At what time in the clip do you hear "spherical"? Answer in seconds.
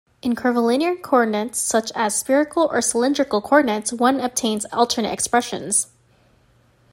2.15-2.67